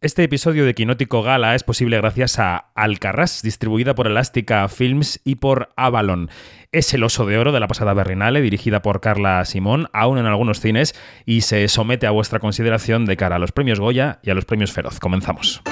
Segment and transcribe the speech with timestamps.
[0.00, 5.34] Este episodio de Quinótico Gala es posible gracias a Alcarrás, distribuida por Elástica Films y
[5.34, 6.30] por Avalon.
[6.70, 10.26] Es el oso de oro de la pasada Berrinale, dirigida por Carla Simón, aún en
[10.26, 10.94] algunos cines,
[11.26, 14.44] y se somete a vuestra consideración de cara a los premios Goya y a los
[14.44, 15.00] premios Feroz.
[15.00, 15.62] Comenzamos.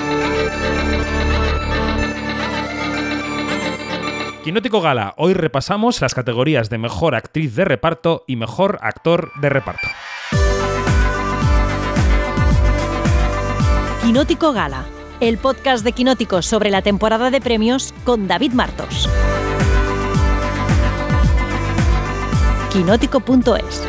[4.42, 9.50] Quinótico Gala, hoy repasamos las categorías de Mejor Actriz de Reparto y Mejor Actor de
[9.50, 9.86] Reparto.
[14.06, 14.84] Quinótico Gala,
[15.18, 19.10] el podcast de Quinótico sobre la temporada de premios con David Martos.
[22.70, 23.82] Quinótico.es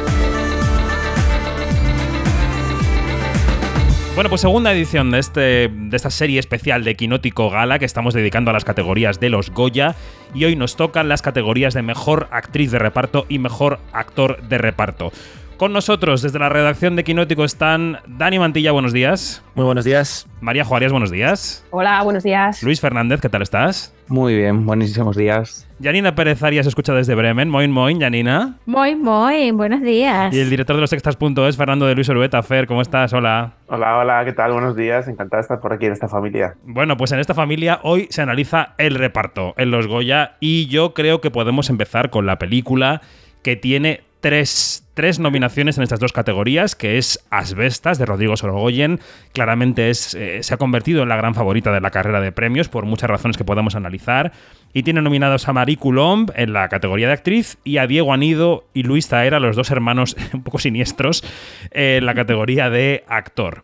[4.15, 8.15] Bueno, pues segunda edición de, este, de esta serie especial de Quinótico Gala que estamos
[8.15, 9.95] dedicando a las categorías de los Goya
[10.33, 14.57] y hoy nos tocan las categorías de Mejor Actriz de Reparto y Mejor Actor de
[14.57, 15.11] Reparto.
[15.57, 19.43] Con nosotros desde la redacción de Quinótico están Dani Mantilla, buenos días.
[19.55, 20.27] Muy buenos días.
[20.39, 21.65] María Juárez, buenos días.
[21.71, 22.61] Hola, buenos días.
[22.61, 23.91] Luis Fernández, ¿qué tal estás?
[24.07, 25.67] Muy bien, buenísimos días.
[25.81, 27.49] Janina Pérez Arias escucha desde Bremen.
[27.49, 28.59] Moin, moin, Janina.
[28.67, 30.31] Muy, muy, buenos días.
[30.31, 32.43] Y el director de los extras.es, Fernando de Luis Orueta.
[32.43, 33.11] Fer, ¿cómo estás?
[33.13, 33.53] Hola.
[33.65, 34.53] Hola, hola, ¿qué tal?
[34.53, 35.07] Buenos días.
[35.07, 36.53] Encantada de estar por aquí en esta familia.
[36.65, 40.93] Bueno, pues en esta familia hoy se analiza el reparto en los Goya y yo
[40.93, 43.01] creo que podemos empezar con la película
[43.41, 44.83] que tiene tres,
[45.19, 48.99] nominaciones en estas dos categorías, que es Asbestas de Rodrigo Sorogoyen.
[49.33, 52.69] Claramente es, eh, se ha convertido en la gran favorita de la carrera de premios
[52.69, 54.31] por muchas razones que podemos analizar.
[54.73, 58.65] Y tiene nominados a Marie Coulomb en la categoría de actriz y a Diego Anido
[58.73, 61.23] y Luis Taera, los dos hermanos un poco siniestros,
[61.71, 63.63] en la categoría de actor.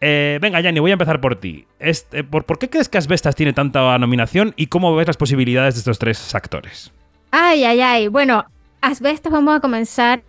[0.00, 1.66] Eh, venga, Yanni, voy a empezar por ti.
[1.78, 5.74] Este, ¿por, ¿Por qué crees que Asbestas tiene tanta nominación y cómo ves las posibilidades
[5.74, 6.92] de estos tres actores?
[7.30, 8.08] Ay, ay, ay.
[8.08, 8.44] Bueno,
[8.82, 10.22] Asbestas vamos a comenzar.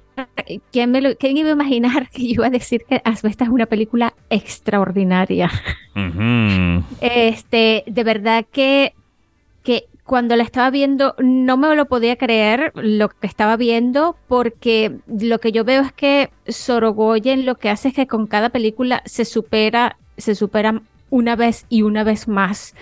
[0.71, 3.53] ¿Quién, me lo, ¿Quién iba a imaginar que yo iba a decir que Asbestas es
[3.53, 5.51] una película extraordinaria?
[7.01, 8.93] Este, de verdad que,
[9.63, 14.97] que cuando la estaba viendo no me lo podía creer lo que estaba viendo porque
[15.07, 19.01] lo que yo veo es que Sorogoyen lo que hace es que con cada película
[19.05, 22.75] se supera, se supera una vez y una vez más.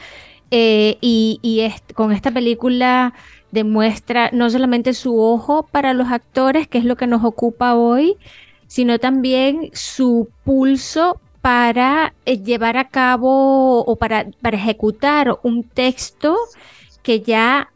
[0.53, 3.13] Eh, y, y con esta película
[3.51, 8.17] demuestra no solamente su ojo para los actores, que es lo que nos ocupa hoy,
[8.67, 16.37] sino también su pulso para eh, llevar a cabo o para, para ejecutar un texto
[17.03, 17.71] que ya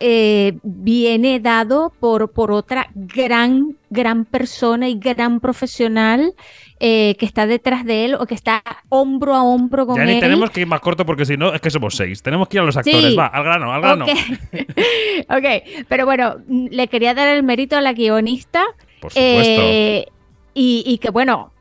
[0.00, 6.34] eh, viene dado por, por otra gran, gran persona y gran profesional
[6.80, 10.14] eh, que está detrás de él o que está hombro a hombro con ya él.
[10.14, 12.22] ni tenemos que ir más corto porque si no es que somos seis.
[12.22, 13.18] Tenemos que ir a los actores.
[13.18, 14.06] Va, al grano, al grano.
[15.28, 18.64] ok, pero bueno, le quería dar el mérito a la guionista.
[19.00, 19.62] Por supuesto.
[19.62, 20.06] Eh,
[20.54, 21.52] y, que bueno,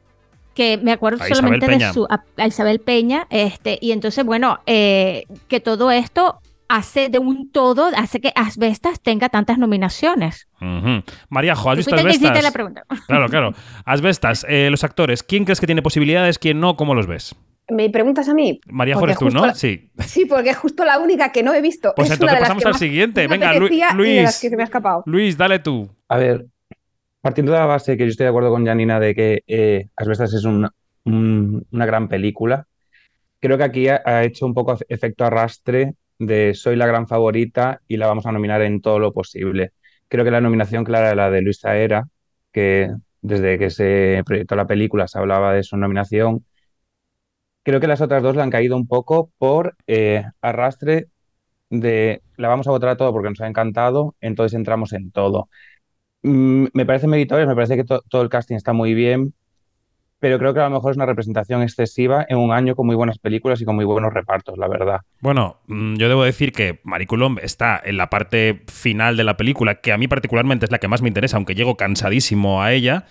[0.55, 5.91] que me acuerdo solamente de su a, Isabel Peña, este, y entonces, bueno, que todo
[5.91, 6.39] esto
[6.69, 10.47] hace de un todo, hace que Asbestas tenga tantas nominaciones.
[11.29, 12.44] María Jo, ¿has visto Asbestas?
[12.44, 12.83] la pregunta.
[13.07, 13.53] Claro, claro.
[13.85, 17.35] Asbestas, eh, los actores, ¿quién crees que tiene posibilidades, quién no, cómo los ves?
[17.69, 18.61] ¿Me preguntas a mí?
[18.67, 19.53] María Jo tú, ¿no?
[19.53, 19.91] Sí.
[20.05, 21.94] Sí, porque es justo la única que no he visto.
[21.95, 23.28] Pues entonces pasamos al siguiente.
[23.28, 24.41] Venga, Luis.
[25.05, 25.89] Luis, dale tú.
[26.07, 26.45] A ver,
[27.19, 30.34] partiendo de la base que yo estoy de acuerdo con Janina de que eh, Asbestas
[30.34, 30.72] es una
[31.85, 32.67] gran película,
[33.41, 37.97] creo que aquí ha hecho un poco efecto arrastre de Soy la gran favorita y
[37.97, 39.73] la vamos a nominar en todo lo posible.
[40.07, 42.07] Creo que la nominación clara es la de Luisa Era,
[42.51, 42.89] que
[43.22, 46.45] desde que se proyectó la película se hablaba de su nominación.
[47.63, 51.07] Creo que las otras dos le han caído un poco por eh, arrastre
[51.69, 55.49] de la vamos a votar a todo porque nos ha encantado, entonces entramos en todo.
[56.23, 59.34] Mm, me parece meritorio, me parece que todo el casting está muy bien,
[60.19, 62.95] pero creo que a lo mejor es una representación excesiva en un año con muy
[62.95, 65.01] buenas películas y con muy buenos repartos, la verdad.
[65.22, 69.75] Bueno, mm, yo debo decir que Mariculum está en la parte final de la película,
[69.75, 73.05] que a mí particularmente es la que más me interesa, aunque llego cansadísimo a ella.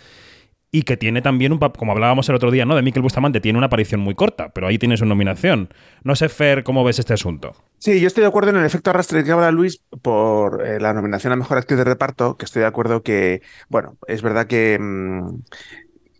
[0.72, 2.75] Y que tiene también un como hablábamos el otro día, ¿no?
[2.75, 5.73] De Miquel Bustamante, tiene una aparición muy corta, pero ahí tiene su nominación.
[6.03, 7.55] No sé, Fer, ¿cómo ves este asunto?
[7.79, 10.93] Sí, yo estoy de acuerdo en el efecto arrastre que habla Luis por eh, la
[10.93, 14.76] nominación a Mejor Actriz de Reparto, que estoy de acuerdo que, bueno, es verdad que
[14.79, 15.38] mm,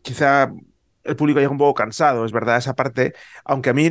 [0.03, 0.53] quizá
[1.07, 3.15] el público llega un poco cansado, es verdad, esa parte,
[3.45, 3.91] aunque a mí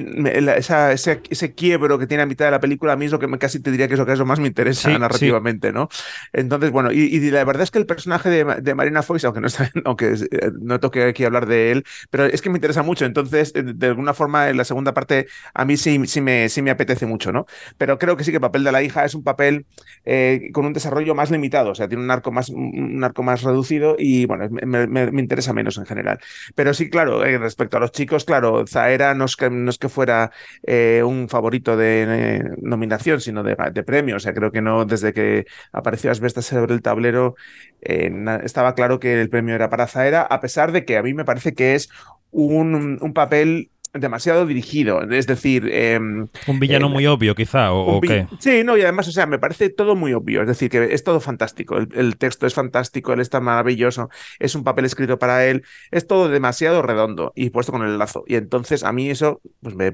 [0.58, 3.20] esa, ese, ese, quiebro que tiene a mitad de la película, a mí es lo
[3.20, 5.90] que me, casi te diría que es lo que eso más me interesa narrativamente, ¿no?
[6.34, 9.72] Entonces, bueno, y, la verdad es que el personaje de, Marina Foix, aunque no está,
[9.86, 13.52] aunque eh, no toque aquí hablar de él, pero es que me interesa mucho, entonces,
[13.56, 16.72] eh, de alguna forma, en la segunda parte, a mí sí, sí, me, sí me
[16.72, 17.46] apetece mucho, ¿no?
[17.78, 19.66] Pero creo que sí que el papel de la hija es un papel
[20.06, 23.44] eh, con un desarrollo más limitado, o sea, tiene un arco más, un arco más
[23.44, 26.20] reducido y, bueno, me, me interesa menos en general.
[26.56, 30.32] Pero sí, claro, claro, eh, respecto a los chicos, claro, Zaera no es que, fuera
[30.64, 34.16] eh, un favorito de eh, nominación, sino de, de, premio.
[34.16, 37.36] O sea, creo que no, desde que apareció Asbestas sobre el tablero,
[37.82, 41.26] estaba claro que el premio era para Zaera, a pesar de que a mí me
[41.26, 41.90] parece que es
[42.32, 43.70] un papel
[44.00, 45.02] demasiado dirigido.
[45.10, 45.68] Es decir.
[45.72, 48.28] Eh, un villano eh, muy obvio, quizá, o, o qué.
[48.40, 50.42] Sí, no, y además, o sea, me parece todo muy obvio.
[50.42, 51.78] Es decir, que es todo fantástico.
[51.78, 54.10] El, el, texto es fantástico, él está maravilloso,
[54.40, 58.24] es un papel escrito para él, es todo demasiado redondo y puesto con el lazo.
[58.28, 59.94] Y entonces a mí eso pues me,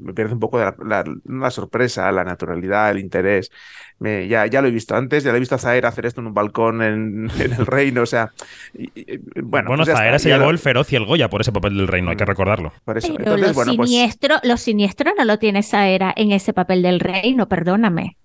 [0.00, 3.50] me pierde un poco de la, la, la, sorpresa, la naturalidad, el interés.
[3.98, 6.20] Me, ya, ya lo he visto antes, ya lo he visto a Zaera hacer esto
[6.20, 8.30] en un balcón en, en el reino, o sea.
[8.74, 10.50] Y, y, bueno, bueno pues Zaera está, se llevó lo...
[10.50, 12.72] el feroz y el Goya por ese papel del reino, hay que recordarlo.
[12.84, 13.14] Por eso.
[13.16, 17.48] Pero Entonces, pues siniestro, lo siniestro no lo tiene Saera en ese papel del reino,
[17.48, 18.16] perdóname.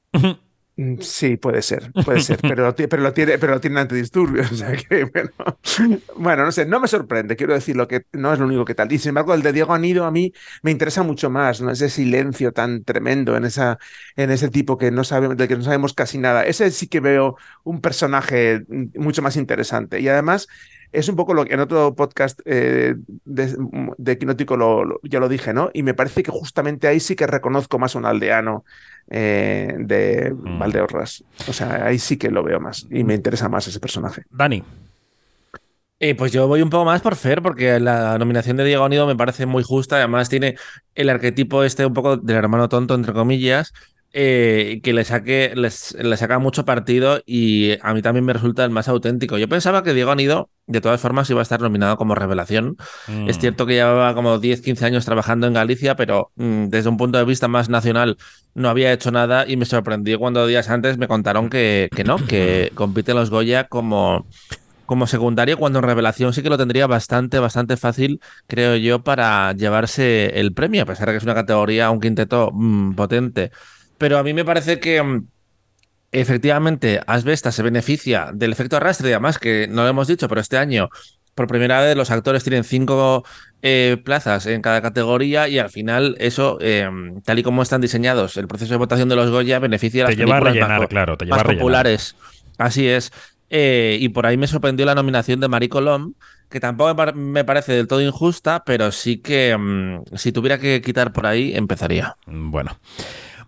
[0.78, 4.52] Mm, Sí, puede ser, puede ser, pero, pero, lo tiene, pero lo tiene antidisturbios.
[4.56, 5.30] O sea que, bueno,
[6.18, 8.76] bueno, no sé, no me sorprende, quiero decir lo que no es lo único que
[8.76, 8.92] tal.
[8.92, 10.34] Y sin embargo, el de Diego Anido a mí
[10.64, 11.72] me interesa mucho más, ¿no?
[11.72, 13.78] Ese silencio tan tremendo en, esa,
[14.18, 16.46] en ese tipo que no sabemos, del que no sabemos casi nada.
[16.46, 18.66] Ese sí que veo un personaje
[18.96, 20.02] mucho más interesante.
[20.02, 20.48] Y además,
[20.96, 22.96] es un poco lo que en otro podcast eh,
[23.26, 23.56] de,
[23.98, 25.70] de, Quinótico lo, lo, ya lo dije, ¿no?
[25.74, 28.64] Y me parece que justamente ahí sí que reconozco más un aldeano
[29.10, 30.60] eh, de mm.
[30.60, 31.24] Valdeorras.
[31.48, 34.24] O sea, ahí sí que lo veo más y me interesa más ese personaje.
[34.30, 34.64] Dani.
[36.00, 39.08] Eh, pues yo voy un poco más por Fer, porque la nominación de Diego Anido
[39.08, 39.96] me parece muy justa.
[39.98, 40.56] Además, tiene
[40.94, 43.74] el arquetipo este un poco del hermano tonto, entre comillas,
[44.18, 48.64] eh, que le saque, les, le saca mucho partido y a mí también me resulta
[48.64, 49.38] el más auténtico.
[49.38, 52.78] Yo pensaba que Diego Anido, de todas formas, iba a estar nominado como revelación.
[53.08, 53.28] Mm.
[53.28, 56.96] Es cierto que llevaba como 10, 15 años trabajando en Galicia, pero mm, desde un
[56.96, 58.16] punto de vista más nacional
[58.54, 62.16] no había hecho nada y me sorprendí cuando días antes me contaron que, que no,
[62.16, 64.26] que compite en los Goya como
[64.86, 69.52] como secundario, cuando en revelación sí que lo tendría bastante, bastante fácil, creo yo, para
[69.54, 73.52] llevarse el premio, a pesar de que es una categoría, un quinteto mmm, potente.
[73.98, 75.28] Pero a mí me parece que mmm,
[76.12, 80.42] efectivamente Asbesta se beneficia del efecto arrastre, y además que no lo hemos dicho, pero
[80.42, 80.90] este año
[81.36, 83.26] por primera vez los actores tienen cinco
[83.62, 86.90] eh, plazas en cada categoría y al final eso, eh,
[87.26, 90.16] tal y como están diseñados, el proceso de votación de los Goya beneficia a las
[90.16, 92.16] te películas rellenar, más, claro, te más populares.
[92.58, 93.12] Así es.
[93.50, 96.14] Eh, y por ahí me sorprendió la nominación de Marie Colom,
[96.50, 101.12] que tampoco me parece del todo injusta, pero sí que mmm, si tuviera que quitar
[101.12, 102.16] por ahí, empezaría.
[102.26, 102.80] Bueno.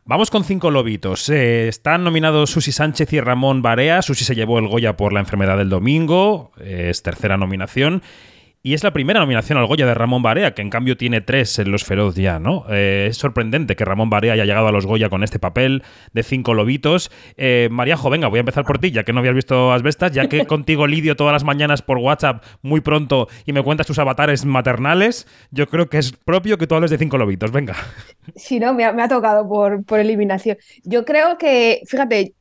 [0.09, 1.27] Vamos con cinco lobitos.
[1.27, 4.01] Eh, están nominados Susi Sánchez y Ramón Barea.
[4.01, 8.01] Susi se llevó el Goya por la enfermedad del domingo, eh, es tercera nominación.
[8.67, 11.57] Y es la primera nominación al Goya de Ramón Barea, que en cambio tiene tres
[11.57, 12.65] en Los Feroz ya, ¿no?
[12.69, 16.21] Eh, es sorprendente que Ramón Barea haya llegado a los Goya con este papel de
[16.21, 17.09] cinco lobitos.
[17.37, 20.27] Eh, Maríajo, venga, voy a empezar por ti, ya que no habías visto Asbestas, ya
[20.27, 24.43] que contigo lidio todas las mañanas por WhatsApp muy pronto y me cuentas tus avatares
[24.43, 27.73] maternales, yo creo que es propio que tú hables de cinco lobitos, venga.
[28.35, 30.57] Sí, no, me ha, me ha tocado por, por eliminación.
[30.83, 32.33] Yo creo que, fíjate,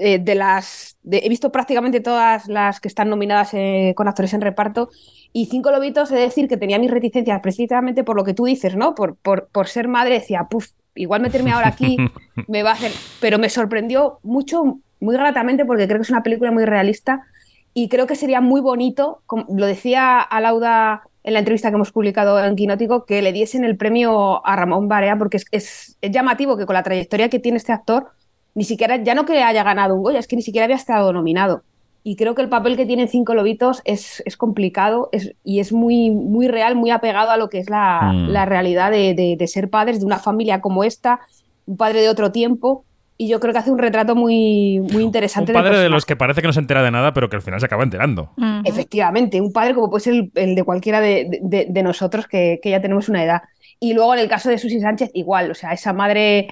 [0.00, 0.96] eh, de las.
[1.02, 4.90] De, he visto prácticamente todas las que están nominadas eh, con actores en reparto.
[5.32, 8.44] Y Cinco Lobitos, he de decir que tenía mis reticencias precisamente por lo que tú
[8.44, 8.94] dices, ¿no?
[8.94, 11.96] Por, por, por ser madre, decía, puf, igual meterme ahora aquí
[12.46, 12.92] me va a hacer.
[13.20, 17.26] Pero me sorprendió mucho, muy gratamente, porque creo que es una película muy realista.
[17.74, 21.90] Y creo que sería muy bonito, como lo decía Alauda en la entrevista que hemos
[21.90, 26.10] publicado en Quinótico, que le diesen el premio a Ramón Barea, porque es, es, es
[26.12, 28.12] llamativo que con la trayectoria que tiene este actor
[28.58, 31.12] ni siquiera, ya no que haya ganado un Goya, es que ni siquiera había estado
[31.12, 31.62] nominado.
[32.02, 35.72] Y creo que el papel que tienen Cinco Lobitos es, es complicado es, y es
[35.72, 38.28] muy, muy real, muy apegado a lo que es la, mm.
[38.30, 41.20] la realidad de, de, de, ser padres de una familia como esta,
[41.66, 42.84] un padre de otro tiempo.
[43.16, 45.52] Y yo creo que hace un retrato muy, muy interesante.
[45.52, 47.42] Un padre de los que parece que no se entera de nada, pero que al
[47.42, 48.32] final se acaba enterando.
[48.38, 48.62] Uh -huh.
[48.64, 51.28] Efectivamente, un padre como puede ser el, el de cualquiera de,
[51.68, 53.42] de nosotros que, que ya tenemos una edad.
[53.78, 56.48] Y luego en el caso de Susi Sánchez, igual, o sea, esa madre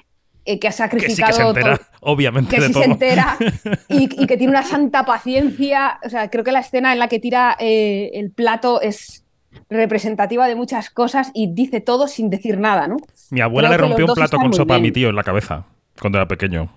[0.47, 2.83] eh, que ha sacrificado que sí que se entera, todo, obviamente que de sí todo.
[2.83, 3.37] se entera
[3.89, 5.99] y, y, que tiene una santa paciencia.
[6.03, 9.25] O sea creo que la escena en la que tira eh, el plato es
[9.69, 12.97] representativa de muchas cosas y dice todo sin decir nada no
[13.31, 14.79] mi abuela creo le rompió un plato con sopa bien.
[14.79, 15.65] a mi tío en la cabeza
[15.99, 16.69] cuando era pequeño.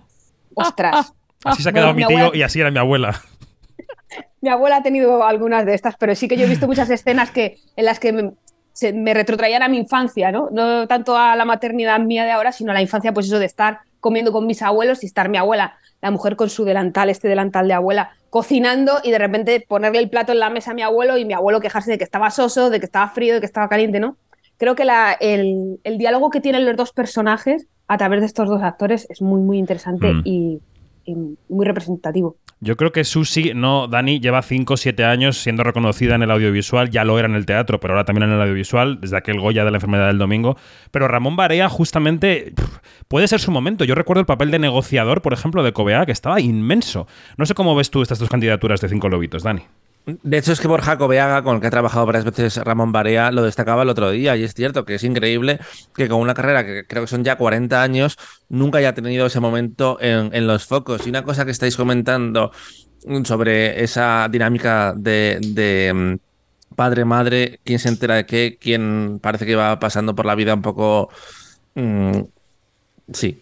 [0.55, 1.13] Ostras.
[1.43, 2.37] Así se ha quedado bueno, mi tío abuela...
[2.37, 3.19] y así era mi abuela.
[4.41, 7.29] Mi abuela ha tenido algunas de estas pero sí que yo he visto muchas escenas
[7.29, 8.33] que en las que
[8.73, 10.49] se, me retrotraían a mi infancia, ¿no?
[10.51, 13.45] No tanto a la maternidad mía de ahora, sino a la infancia, pues eso de
[13.45, 17.27] estar comiendo con mis abuelos y estar mi abuela, la mujer con su delantal, este
[17.27, 20.81] delantal de abuela, cocinando y de repente ponerle el plato en la mesa a mi
[20.81, 23.45] abuelo y mi abuelo quejarse de que estaba soso, de que estaba frío, de que
[23.45, 24.17] estaba caliente, ¿no?
[24.57, 28.47] Creo que la, el, el, diálogo que tienen los dos personajes a través de estos
[28.47, 30.21] dos actores es muy, muy interesante mm.
[30.23, 30.61] y,
[31.05, 32.37] muy representativo.
[32.63, 36.29] Yo creo que Susi, no, Dani, lleva 5 o 7 años siendo reconocida en el
[36.29, 39.39] audiovisual, ya lo era en el teatro, pero ahora también en el audiovisual, desde aquel
[39.39, 40.55] Goya de la enfermedad del domingo.
[40.91, 42.53] Pero Ramón Barea, justamente,
[43.07, 43.83] puede ser su momento.
[43.83, 47.07] Yo recuerdo el papel de negociador, por ejemplo, de Cobea, que estaba inmenso.
[47.35, 49.63] No sé cómo ves tú estas dos candidaturas de Cinco Lobitos, Dani.
[50.05, 53.31] De hecho, es que Borja Coveaga, con el que ha trabajado varias veces Ramón Barea,
[53.31, 54.35] lo destacaba el otro día.
[54.35, 55.59] Y es cierto que es increíble
[55.93, 58.17] que con una carrera que creo que son ya 40 años,
[58.49, 61.05] nunca haya tenido ese momento en, los focos.
[61.05, 62.51] Y una cosa que estáis comentando
[63.25, 69.79] sobre esa dinámica de, mm, padre-madre, quién se entera de qué, quién parece que va
[69.79, 71.09] pasando por la vida un poco...
[71.75, 72.21] mm,
[73.13, 73.41] sí.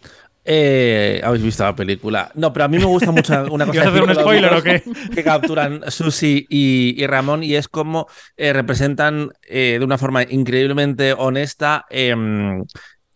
[0.52, 2.32] Eh, Habéis visto la película.
[2.34, 3.72] No, pero a mí me gusta mucho una cosa.
[3.72, 4.84] ¿Quieres hacer un spoiler o qué?
[5.14, 10.24] Que capturan Susi y, y Ramón y es como eh, representan eh, de una forma
[10.24, 12.66] increíblemente honesta em,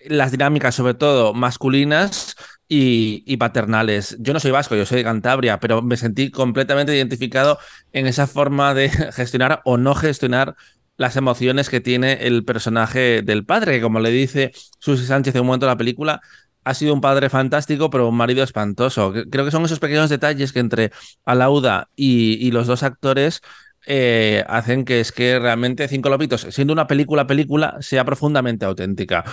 [0.05, 2.35] las dinámicas, sobre todo masculinas
[2.69, 4.15] y, y paternales.
[4.19, 7.57] Yo no soy vasco, yo soy de Cantabria, pero me sentí completamente identificado
[7.93, 10.55] en esa forma de gestionar o no gestionar
[10.97, 15.41] las emociones que tiene el personaje del padre, que como le dice Susi Sánchez en
[15.41, 16.21] un momento de la película,
[16.63, 19.13] ha sido un padre fantástico, pero un marido espantoso.
[19.29, 20.91] Creo que son esos pequeños detalles que entre
[21.25, 23.41] Alauda y, y los dos actores
[23.85, 29.23] eh, hacen que es que realmente Cinco Lobitos, siendo una película película, sea profundamente auténtica.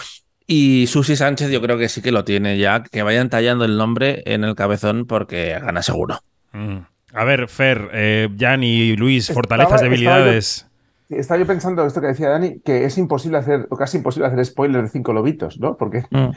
[0.47, 3.77] Y Susi Sánchez yo creo que sí que lo tiene ya, que vayan tallando el
[3.77, 6.19] nombre en el cabezón porque gana seguro.
[6.53, 6.79] Mm.
[7.13, 10.67] A ver, Fer, eh, Jan y Luis, Estaba- fortalezas, estaba yo- debilidades.
[11.09, 14.45] Estaba yo pensando esto que decía Dani, que es imposible hacer, o casi imposible hacer
[14.45, 15.77] spoiler de Cinco Lobitos, ¿no?
[15.77, 16.31] Porque Mm.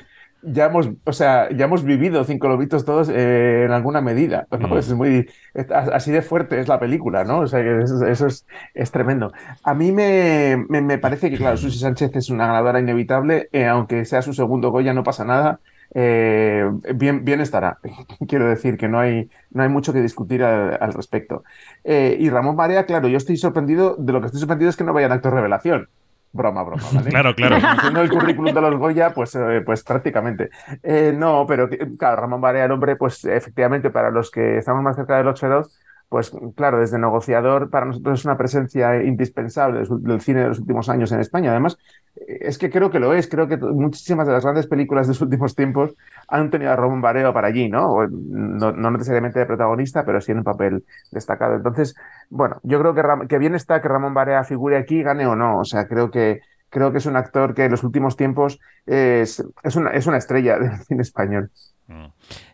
[0.44, 4.70] Ya hemos, o sea, ya hemos vivido Cinco Lobitos todos eh, en alguna medida, ¿no?
[4.70, 4.78] Mm.
[4.78, 7.40] Es muy, es- así de fuerte es la película, ¿no?
[7.40, 9.32] O sea, que eso, eso es, es tremendo.
[9.64, 13.66] A mí me, me, me parece que, claro, Susi Sánchez es una ganadora inevitable, eh,
[13.68, 15.60] aunque sea su segundo Goya, no pasa nada.
[15.96, 17.80] eh, bien, bien estará.
[18.28, 21.44] Quiero decir que no hay, no hay mucho que discutir al, al respecto.
[21.84, 24.94] Y Ramón Barea, claro, yo estoy sorprendido, de lo que estoy sorprendido es que no
[24.94, 25.90] vayan actor revelación.
[26.34, 27.10] Broma, broma, ¿vale?
[27.12, 27.62] Claro, claro.
[27.62, 30.50] Conociendo el currículum de los Goya, pues, eh, pues prácticamente.
[30.82, 34.96] Eh, no, pero claro, Ramón Barea, el hombre, pues efectivamente, para los que estamos más
[34.96, 35.70] cerca del 8-2,
[36.14, 40.88] pues claro, desde negociador para nosotros es una presencia indispensable del, cine de los últimos
[40.88, 41.50] años en España.
[41.50, 41.80] Además,
[42.16, 45.14] eh, es que creo que lo es, creo que muchísimas de las grandes películas de
[45.14, 45.96] los últimos tiempos
[46.28, 48.08] han tenido a Ramón Barea para allí, ¿no?
[48.08, 51.56] No, necesariamente de protagonista, pero sí en un papel destacado.
[51.56, 51.96] Entonces,
[52.30, 55.62] bueno, yo creo que, que bien está que Ramón Barea figure aquí, gane o no.
[55.62, 59.44] O sea, creo que, creo que es un actor que en los últimos tiempos es,
[59.64, 61.50] es, una, es una estrella del cine español.
[61.88, 62.06] Mm.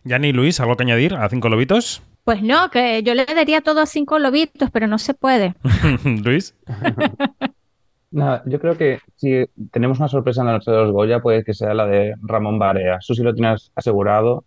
[0.08, 2.02] Jan y Luis, ¿algo que añadir a Cinco Lobitos?
[2.30, 5.56] Pues no, que yo le daría todo a cinco lobitos, pero no se puede.
[6.24, 6.54] Luis.
[8.12, 11.42] Nada, yo creo que si tenemos una sorpresa en la noche de los Goya, puede
[11.42, 13.00] que sea la de Ramón Barea.
[13.00, 14.44] Susi lo tienes asegurado,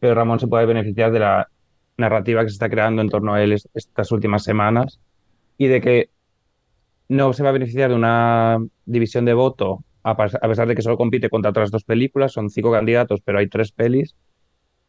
[0.00, 1.48] pero Ramón se puede beneficiar de la
[1.96, 4.98] narrativa que se está creando en torno a él es- estas últimas semanas
[5.56, 6.10] y de que
[7.08, 10.96] no se va a beneficiar de una división de voto, a pesar de que solo
[10.96, 14.16] compite contra otras dos películas, son cinco candidatos, pero hay tres pelis.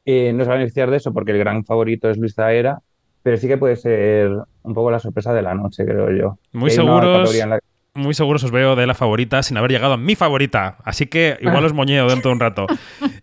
[0.06, 2.80] Eh, no se va a beneficiar de eso porque el gran favorito es Luis Zaera,
[3.24, 4.32] pero sí que puede ser
[4.64, 6.38] un poco la sorpresa de la noche, creo yo.
[6.54, 7.36] Muy seguros.
[7.36, 7.60] la-
[7.94, 10.78] Muy seguros os veo de la favorita sin haber llegado a mi favorita.
[10.86, 12.66] Así que igual os moñeo dentro de un rato.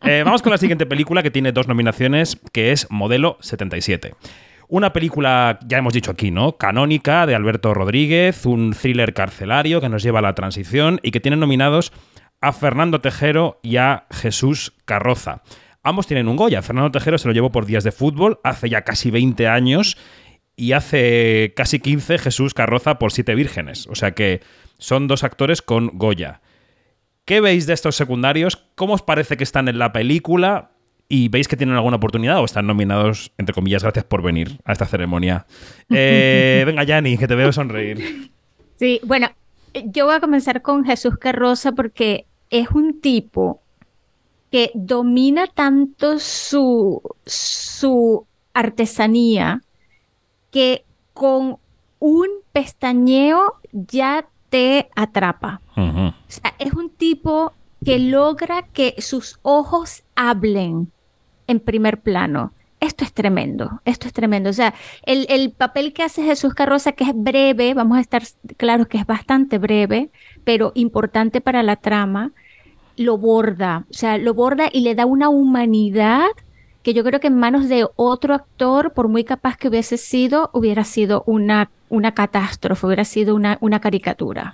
[0.04, 4.14] Eh, vamos con la siguiente película que tiene dos nominaciones, que es Modelo 77.
[4.68, 6.56] Una película, ya hemos dicho aquí, ¿no?
[6.56, 11.20] Canónica de Alberto Rodríguez, un thriller carcelario que nos lleva a la transición y que
[11.20, 11.92] tiene nominados
[12.40, 15.42] a Fernando Tejero y a Jesús Carroza.
[15.88, 16.61] Ambos tienen un Goya.
[16.61, 19.97] Fernando Tejero se lo llevó por días de fútbol hace ya casi 20 años
[20.54, 23.87] y hace casi 15 Jesús Carroza por Siete Vírgenes.
[23.87, 24.42] O sea que
[24.76, 26.42] son dos actores con Goya.
[27.25, 28.62] ¿Qué veis de estos secundarios?
[28.75, 30.73] ¿Cómo os parece que están en la película?
[31.09, 34.73] ¿Y veis que tienen alguna oportunidad o están nominados, entre comillas, gracias por venir a
[34.73, 35.47] esta ceremonia?
[35.88, 38.30] Eh, venga, Yanni, que te veo sonreír.
[38.75, 39.30] Sí, bueno,
[39.87, 43.62] yo voy a comenzar con Jesús Carroza porque es un tipo
[44.50, 49.62] que domina tanto su, su artesanía
[50.50, 51.58] que con
[51.98, 55.60] un pestañeo ya te atrapa.
[55.76, 57.52] O sea, es un tipo
[57.84, 60.90] que logra que sus ojos hablen
[61.46, 62.52] en primer plano.
[62.80, 64.50] Esto es tremendo, esto es tremendo.
[64.50, 68.22] O sea, el, el papel que hace Jesús Carroza, que es breve, vamos a estar
[68.56, 70.10] claros que es bastante breve,
[70.44, 72.32] pero importante para la trama,
[72.98, 76.26] lo borda, o sea, lo borda y le da una humanidad
[76.82, 80.50] que yo creo que en manos de otro actor, por muy capaz que hubiese sido,
[80.52, 84.52] hubiera sido una una catástrofe, hubiera sido una, una caricatura.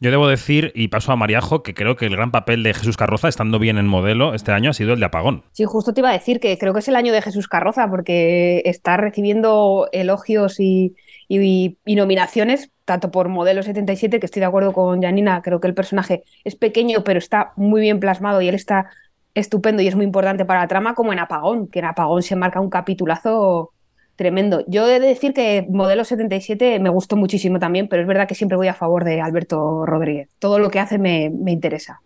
[0.00, 2.96] Yo debo decir, y paso a Mariajo, que creo que el gran papel de Jesús
[2.96, 5.44] Carroza, estando bien en modelo este año, ha sido el de Apagón.
[5.52, 7.88] Sí, justo te iba a decir que creo que es el año de Jesús Carroza
[7.88, 10.94] porque está recibiendo elogios y,
[11.28, 15.68] y- y nominaciones, tanto por Modelo 77, que estoy de acuerdo con Janina, creo que
[15.68, 18.86] el personaje es pequeño pero está muy bien plasmado y él está
[19.34, 22.34] estupendo y es muy importante para la trama, como en Apagón, que en Apagón se
[22.34, 23.70] marca un capitulazo
[24.16, 24.64] tremendo.
[24.66, 28.34] Yo he de decir que Modelo 77 me gustó muchísimo también, pero es verdad que
[28.34, 30.28] siempre voy a favor de Alberto Rodríguez.
[30.40, 32.00] Todo lo que hace me, me interesa.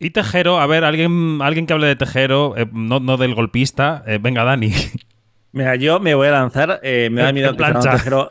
[0.00, 4.02] Y Tejero, a ver, alguien, alguien que hable de Tejero, eh, no, no del golpista.
[4.06, 4.70] Eh, venga, Dani.
[5.52, 6.80] Mira, yo me voy a lanzar.
[6.82, 7.98] eh, me da miedo en que Fernando plancha.
[7.98, 8.30] Tejero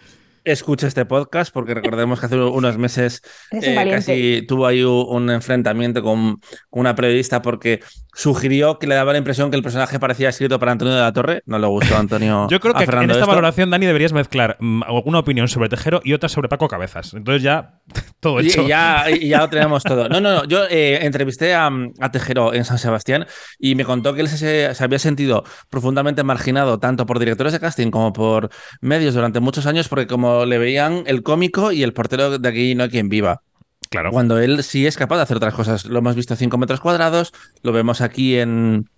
[0.51, 6.01] escuche este podcast, porque recordemos que hace unos meses eh, casi tuvo ahí un enfrentamiento
[6.01, 6.39] con,
[6.69, 7.81] una periodista porque
[8.13, 11.13] sugirió que le daba la impresión que el personaje parecía escrito para Antonio de la
[11.13, 11.43] Torre.
[11.45, 12.47] No le gustó a Antonio.
[12.49, 13.27] Yo creo a que en esta esto.
[13.27, 17.13] valoración, Dani, deberías mezclar mm, alguna opinión sobre Tejero y otra sobre Paco Cabezas.
[17.13, 17.81] Entonces ya
[18.19, 18.63] todo hecho.
[18.63, 20.09] y ya, y ya lo tenemos todo.
[20.09, 20.45] No, no, no.
[20.45, 23.27] Yo eh, entrevisté a, a Tejero en San Sebastián
[23.59, 27.59] y me contó que él se, se había sentido profundamente marginado tanto por directores de
[27.59, 28.49] casting como por
[28.81, 32.75] medios durante muchos años porque como le veían el cómico y el portero de aquí
[32.75, 33.41] no hay quien viva.
[33.89, 34.11] Claro.
[34.11, 35.85] Cuando él sí es capaz de hacer otras cosas.
[35.85, 38.89] Lo hemos visto a 5 metros cuadrados, lo vemos aquí en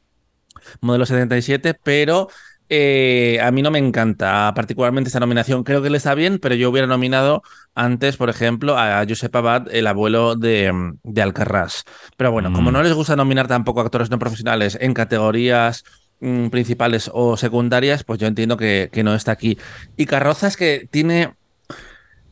[0.81, 2.27] Modelo 77, pero
[2.69, 5.63] eh, a mí no me encanta particularmente esta nominación.
[5.63, 7.41] Creo que le está bien, pero yo hubiera nominado
[7.75, 10.71] antes, por ejemplo, a Josep Abad, el abuelo de,
[11.03, 11.83] de Alcarrás.
[12.17, 12.73] Pero bueno, como Mm.
[12.73, 15.83] no les gusta nominar tampoco a actores no profesionales en categorías
[16.19, 19.57] principales o secundarias, pues yo entiendo que, no está aquí.
[19.97, 21.33] Y Carroza es que tiene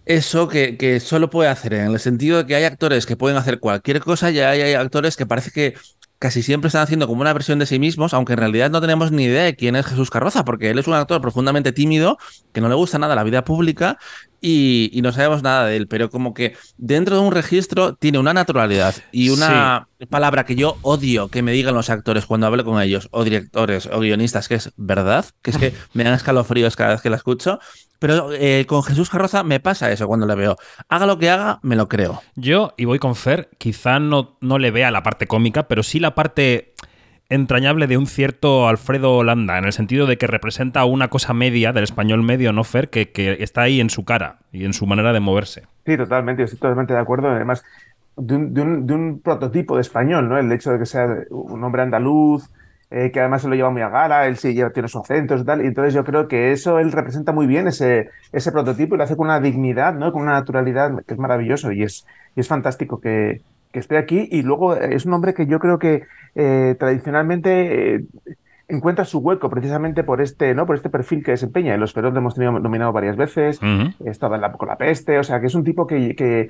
[0.05, 3.37] eso que, que solo puede hacer, en el sentido de que hay actores que pueden
[3.37, 5.75] hacer cualquier cosa y hay, hay actores que parece que
[6.19, 9.11] casi siempre están haciendo como una versión de sí mismos, aunque en realidad no tenemos
[9.11, 12.17] ni idea de quién es Jesús Carroza, porque él es un actor profundamente tímido,
[12.53, 13.97] que no le gusta nada la vida pública
[14.41, 18.19] y, y no sabemos nada de él, pero como que dentro de un registro tiene
[18.19, 22.63] una naturalidad y una palabra que yo odio que me digan los actores cuando hablo
[22.63, 26.75] con ellos, o directores o guionistas, que es verdad, que es que me dan escalofríos
[26.75, 27.59] cada vez que la escucho.
[27.99, 30.55] Pero eh, con Jesús Carroza me pasa eso cuando le veo.
[30.87, 32.21] Haga lo que haga, me lo creo.
[32.35, 35.99] Yo, y voy con Fer, quizá no, no le vea la parte cómica, pero sí
[35.99, 36.75] la parte
[37.29, 41.73] entrañable de un cierto Alfredo Holanda, en el sentido de que representa una cosa media
[41.73, 42.89] del español medio, ¿no, Fer?
[42.89, 45.63] Que, que está ahí en su cara y en su manera de moverse.
[45.85, 47.29] Sí, totalmente, yo estoy totalmente de acuerdo.
[47.29, 47.63] Además,
[48.17, 50.37] de un, de un- de un prototipo de español, ¿no?
[50.37, 52.49] El hecho de que sea un hombre andaluz,
[52.89, 55.35] eh, que además se lo lleva muy a gala, él sí lleva, tiene su acento
[55.37, 55.61] y tal.
[55.63, 59.03] Y entonces yo creo que eso él representa muy bien ese, ese prototipo y lo
[59.03, 60.11] hace con una dignidad, ¿no?
[60.11, 63.41] Con una naturalidad que es maravilloso y es, y es fantástico que,
[63.77, 64.27] que esté aquí.
[64.31, 68.05] Y luego es un hombre que yo creo que eh, tradicionalmente eh,
[68.67, 70.65] encuentra su hueco precisamente por este, ¿no?
[70.65, 71.75] Por este perfil que desempeña.
[71.75, 73.59] En Los Feroz lo hemos tenido nominado varias veces
[74.03, 76.49] estaba en la, con la peste, o sea, que es un tipo que, que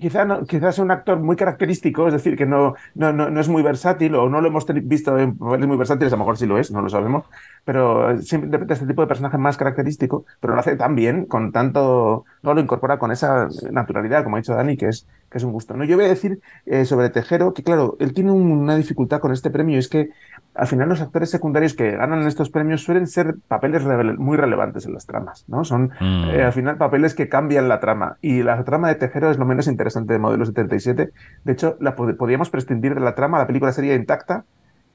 [0.00, 3.48] quizá quizás sea un actor muy característico, es decir, que no, no, no, no es
[3.48, 6.46] muy versátil o no lo hemos visto en papeles muy versátiles, a lo mejor sí
[6.46, 7.24] lo es, no lo sabemos,
[7.64, 12.24] pero siempre este tipo de personaje más característico, pero lo hace tan bien, con tanto,
[12.42, 15.52] no lo incorpora con esa naturalidad, como ha dicho Dani, que es, que es un
[15.52, 15.74] gusto.
[15.76, 15.84] ¿no?
[15.84, 19.32] Yo voy a decir eh, sobre Tejero que, claro, él tiene un- una dificultad con
[19.32, 20.10] este premio, es que
[20.54, 23.84] al final los actores secundarios que ganan estos premios suelen ser papeles
[24.18, 25.64] muy relevantes en las tramas, ¿no?
[25.64, 26.30] Son Mm.
[26.30, 28.16] eh, al final papeles que cambian la trama.
[28.20, 31.10] Y la trama de Tejero es lo menos interesante de Modelo 77.
[31.44, 34.44] De hecho, la pod- podríamos prescindir de la trama, la película sería intacta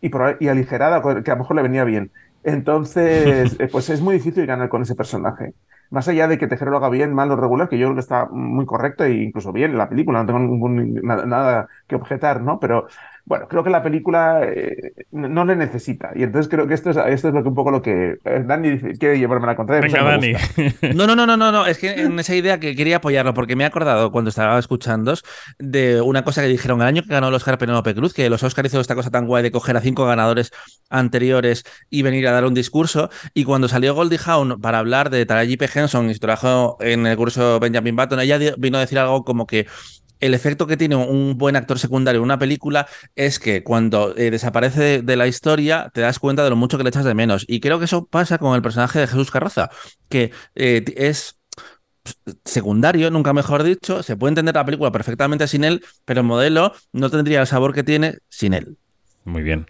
[0.02, 2.12] y, aligerada, que a lo mejor le venía bien.
[2.44, 5.54] Entonces, eh, pues es muy difícil ganar con ese personaje.
[5.90, 8.02] Más allá de que Tejero lo haga bien, mal o regular, que yo creo que
[8.02, 11.96] está muy correcto e incluso bien en la película, no tengo ningún, nada, nada que
[11.96, 12.60] objetar, ¿no?
[12.60, 12.88] Pero
[13.28, 16.12] bueno, creo que la película eh, no le necesita.
[16.16, 18.44] Y entonces creo que esto es, esto es lo que un poco lo que eh,
[18.46, 19.82] Dani dice, quiere llevarme a la contraria.
[19.82, 20.34] Venga, Dani.
[20.96, 21.66] No, no, no, no, no, no.
[21.66, 25.14] Es que en esa idea que quería apoyarlo, porque me he acordado cuando estaba escuchando
[25.60, 28.44] de una cosa que dijeron el año que ganó el Oscar Penélope Cruz, que los
[28.44, 30.54] Oscar hizo esta cosa tan guay de coger a cinco ganadores
[30.90, 33.10] anteriores y venir a dar un discurso.
[33.34, 35.68] Y cuando salió Goldie Hawn para hablar de Taraji P.
[35.76, 39.46] Henson y su trabajo en el curso Benjamin Button, ella vino a decir algo como
[39.46, 39.68] que
[40.20, 44.32] el efecto que tiene un buen actor secundario en una película es que cuando eh,
[44.32, 47.46] desaparece de, la historia te das cuenta de lo mucho que le echas de menos.
[47.48, 49.70] Y creo que eso pasa con el personaje de Jesús Carroza,
[50.10, 51.40] que eh, es
[52.46, 56.74] secundario, nunca mejor dicho, se puede entender la película perfectamente sin él, pero el modelo
[56.94, 58.78] no tendría el sabor que tiene sin él.
[59.26, 59.66] Muy bien.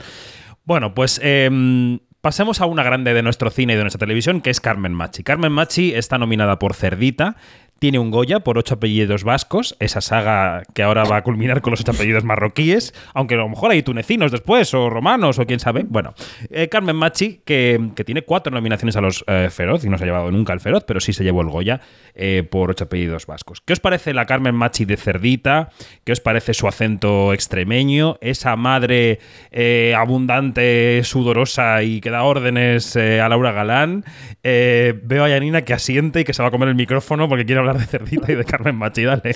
[0.64, 4.50] Bueno, pues em, pasemos a una grande de nuestro cine y de nuestra televisión, que
[4.50, 5.24] es Carmen Machi.
[5.24, 7.38] Carmen Machi está nominada por Cerdita,
[7.80, 11.72] tiene un Goya por ocho apellidos vascos, esa saga que ahora va a culminar con
[11.72, 15.60] los ocho apellidos marroquíes, aunque a lo mejor hay tunecinos después, o romanos, o quién
[15.60, 15.86] sabe.
[15.88, 16.14] Bueno,
[16.50, 20.04] eh, Carmen Machi, que, que, tiene cuatro nominaciones a los eh, Feroz, y no se
[20.04, 21.82] ha llevado nunca el Feroz, pero sí se llevó el Goya
[22.20, 23.62] eh, por ocho apellidos vascos.
[23.62, 25.70] ¿Qué os parece la Carmen Machi de Cerdita?
[26.04, 28.18] ¿Qué os parece su acento extremeño?
[28.22, 29.20] Esa madre
[29.52, 34.04] eh, abundante, sudorosa y que da órdenes eh, a Laura Galán.
[34.44, 37.60] Veo a Yanina que asiente y que se va a comer el micrófono porque quiere
[37.60, 39.04] hablar de Cerdita y de Carmen Machi.
[39.04, 39.36] Dale.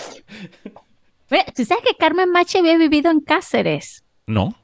[1.55, 4.03] ¿Tú sabes que Carmen Machi había vivido en Cáceres?
[4.25, 4.55] No.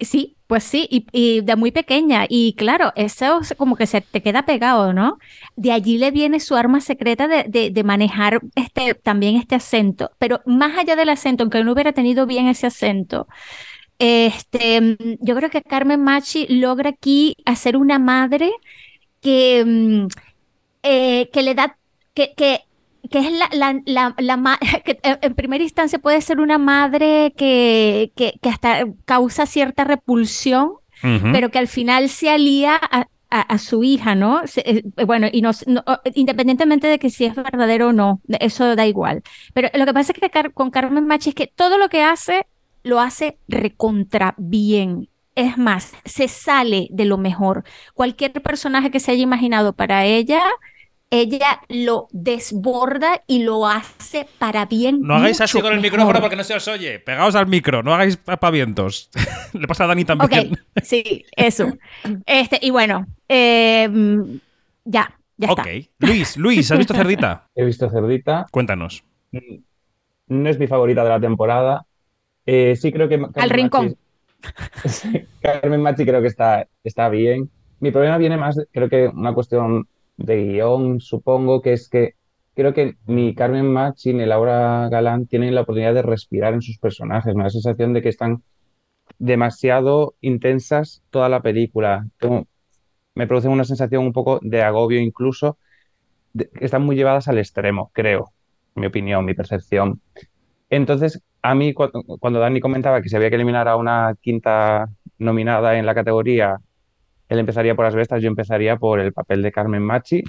[0.00, 2.24] Sí, pues sí, y, de muy pequeña.
[2.28, 5.18] Y claro, eso como que se te queda pegado, ¿no?
[5.56, 10.10] De allí le viene su arma secreta de, de, manejar este, también este acento.
[10.18, 13.28] Pero más allá del acento, aunque no hubiera tenido bien ese acento,
[13.98, 18.50] este, yo creo que Carmen Machi logra aquí hacer una madre
[19.20, 20.08] que,
[20.82, 21.78] eh, que le da,
[22.14, 22.64] que
[23.10, 28.12] que es la, la, la, la que en primera instancia puede ser una madre que,
[28.16, 31.32] que, que hasta causa cierta repulsión, uh -huh.
[31.32, 34.42] pero que al final se alía a, a, a su hija, ¿no?
[34.46, 38.76] Se, eh, bueno, y no, no, independientemente de que si es verdadero o no, eso
[38.76, 39.22] da igual.
[39.54, 42.02] Pero lo que pasa es que Car con Carmen Machi es que todo lo que
[42.02, 42.46] hace,
[42.82, 45.08] lo hace recontra bien.
[45.36, 47.64] Es más, se sale de lo mejor.
[47.94, 50.42] Cualquier personaje que se haya imaginado para ella,
[51.10, 55.00] ella lo desborda y lo hace para bien.
[55.02, 55.98] No hagáis así con el mejor.
[55.98, 57.00] micrófono porque no se os oye.
[57.00, 59.10] Pegaos al micro, no hagáis pavientos.
[59.52, 60.28] Le pasa a Dani también.
[60.28, 60.52] Okay.
[60.82, 61.66] Sí, eso.
[62.24, 63.88] Este, y bueno, eh,
[64.84, 65.80] ya, ya okay.
[65.80, 66.06] está.
[66.06, 67.48] Luis, Luis, ¿has visto Cerdita?
[67.56, 68.46] He visto Cerdita.
[68.52, 69.02] Cuéntanos.
[70.28, 71.86] No es mi favorita de la temporada.
[72.46, 73.18] Eh, sí creo que...
[73.18, 73.96] Carmen al rincón.
[74.44, 77.50] Machi, Carmen Machi creo que está, está bien.
[77.80, 79.88] Mi problema viene más, creo que una cuestión
[80.20, 82.14] de guion, supongo, que es que
[82.54, 86.78] creo que ni Carmen Machi ni Laura Galán tienen la oportunidad de respirar en sus
[86.78, 87.34] personajes.
[87.34, 88.42] Me da la sensación de que están
[89.18, 92.06] demasiado intensas toda la película.
[93.14, 95.58] Me produce una sensación un poco de agobio incluso.
[96.60, 98.32] Están muy llevadas al extremo, creo,
[98.74, 100.00] mi opinión, mi percepción.
[100.68, 104.88] Entonces, a mí cuando, cuando Dani comentaba que se había que eliminar a una quinta
[105.18, 106.60] nominada en la categoría
[107.30, 110.24] él empezaría por las bestas, yo empezaría por el papel de Carmen Machi.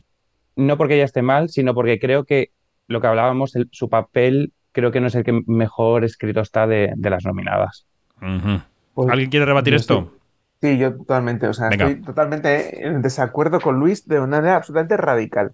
[0.56, 2.52] No porque ella esté mal, sino porque creo que
[2.88, 6.68] lo que hablábamos, el, su papel creo que no es el que mejor escrito está
[6.68, 7.88] de, de las nominadas.
[8.22, 8.64] Uh -huh.
[8.94, 10.14] pues, ¿Alguien quiere rebatir esto?
[10.62, 11.48] Sí, sí, yo totalmente.
[11.48, 11.88] O sea, Venga.
[11.88, 15.54] estoy totalmente en desacuerdo con Luis de una manera absolutamente radical.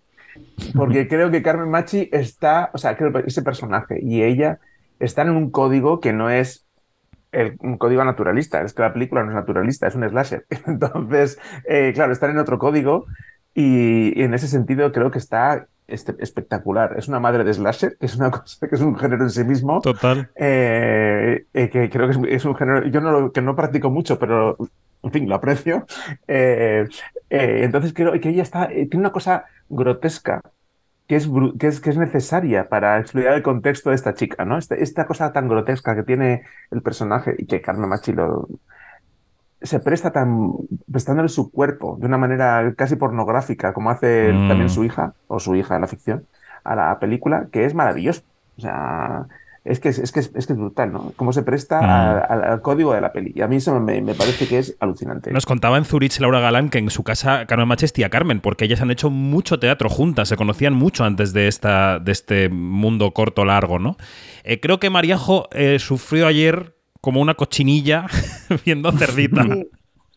[0.75, 4.60] Porque creo que Carmen Machi está, o sea, creo que ese personaje y ella
[4.99, 6.66] están en un código que no es
[7.31, 8.61] el, un código naturalista.
[8.61, 10.45] Es que la película no es naturalista, es un slasher.
[10.67, 13.05] Entonces, eh, claro, están en otro código
[13.53, 16.95] y, y, en ese sentido creo que está este, espectacular.
[16.97, 19.43] Es una madre de slasher, que es una cosa que es un género en sí
[19.43, 19.81] mismo.
[19.81, 20.29] Total.
[20.35, 23.89] Eh, eh, que creo que es, es, un género, yo no lo, que no practico
[23.89, 24.57] mucho, pero
[25.03, 25.85] en fin, lo aprecio.
[26.27, 26.87] Eh,
[27.29, 30.41] entonces creo que ella está, tiene una cosa grotesca
[31.08, 34.58] que es, que, es, que es necesaria para explicar el contexto de esta chica, ¿no?
[34.58, 38.48] Esta, esta cosa tan grotesca que tiene el personaje y que Carmen Machi lo,
[39.62, 40.52] se presta tan
[40.91, 44.48] prestándole su cuerpo de una manera casi pornográfica, como hace mm.
[44.50, 46.26] también su hija, o su hija en la ficción,
[46.63, 48.22] a la película, que es maravilloso.
[48.58, 49.28] O sea,
[49.67, 51.13] es que es, es, que es, es, que es brutal, ¿no?
[51.15, 52.32] Cómo se presta mm.
[52.32, 53.34] al, al, código de la peli.
[53.36, 55.32] Y a mí eso me, me, parece que es alucinante.
[55.32, 58.39] Nos contaba en Zurich Laura Galán que en su casa Carmen Machi es tía Carmen,
[58.39, 62.49] porque ellas han hecho mucho teatro juntas, se conocían mucho antes de, esta, de este
[62.49, 63.97] mundo corto largo, ¿no?
[64.43, 68.06] Eh, creo que Mariajo eh, sufrió ayer como una cochinilla
[68.65, 69.43] viendo cerdita.
[69.43, 69.67] Sí.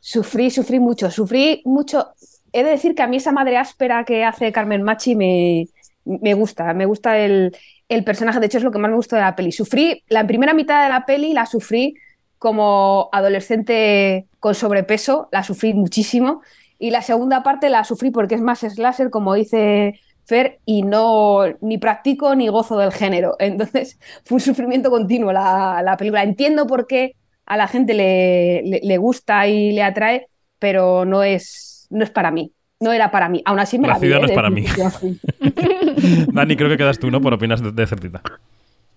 [0.00, 2.08] Sufrí, sufrí mucho, sufrí mucho.
[2.52, 5.66] He de decir que a mí esa madre áspera que hace Carmen Machi me,
[6.04, 7.54] me gusta, me gusta el,
[7.90, 9.52] el personaje, de hecho es lo que más me gustó de la peli.
[9.52, 11.96] Sufrí, la primera mitad de la peli la sufrí
[12.38, 16.40] como adolescente con sobrepeso, la sufrí muchísimo,
[16.78, 21.42] y la segunda parte la sufrí porque es más slasher, como dice Fer, y no
[21.60, 23.34] ni practico ni gozo del género.
[23.40, 26.22] Entonces fue un sufrimiento continuo la, la película.
[26.22, 30.28] Entiendo por qué a la gente le, le, le, gusta y le atrae,
[30.60, 32.54] pero no es, no es para mí.
[32.80, 33.42] No era para mí.
[33.44, 34.64] Aún así me la, la ciudad vi, no es para mí.
[36.32, 37.20] Dani, creo que quedas tú, ¿no?
[37.20, 38.22] Por opinas de, de Cerdita.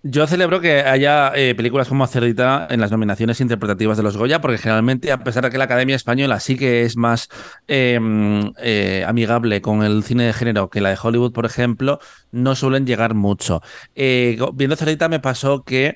[0.05, 4.39] Yo celebro que haya eh, películas como Cerdita en las nominaciones interpretativas de los Goya,
[4.39, 7.29] porque generalmente, a pesar de que la Academia Española sí que es más
[7.67, 7.99] eh,
[8.57, 11.99] eh, amigable con el cine de género que la de Hollywood, por ejemplo,
[12.31, 13.61] no suelen llegar mucho.
[13.95, 15.95] Eh, viendo Cerdita me pasó que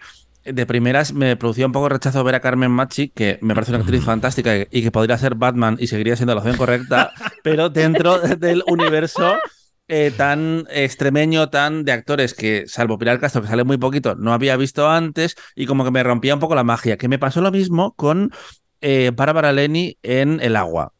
[0.52, 3.82] de primeras me producía un poco rechazo ver a Carmen Machi, que me parece una
[3.82, 7.12] actriz fantástica y que podría ser Batman y seguiría siendo la opción correcta,
[7.44, 9.38] pero dentro del universo
[9.90, 14.34] eh, tan extremeño, tan de actores que, salvo Pilar Castro, que sale muy poquito, no
[14.34, 16.98] había visto antes y como que me rompía un poco la magia.
[16.98, 18.32] Que me pasó lo mismo con
[18.82, 20.94] eh, Bárbara Leni en El Agua.